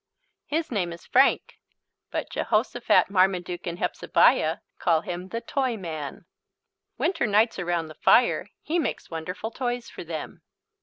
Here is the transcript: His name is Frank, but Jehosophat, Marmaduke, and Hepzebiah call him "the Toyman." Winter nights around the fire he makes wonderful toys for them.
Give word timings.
His 0.47 0.71
name 0.71 0.91
is 0.91 1.05
Frank, 1.05 1.59
but 2.09 2.31
Jehosophat, 2.31 3.11
Marmaduke, 3.11 3.67
and 3.67 3.77
Hepzebiah 3.77 4.57
call 4.79 5.01
him 5.01 5.27
"the 5.27 5.41
Toyman." 5.41 6.25
Winter 6.97 7.27
nights 7.27 7.59
around 7.59 7.87
the 7.87 7.93
fire 7.93 8.49
he 8.63 8.79
makes 8.79 9.11
wonderful 9.11 9.51
toys 9.51 9.91
for 9.91 10.03
them. 10.03 10.41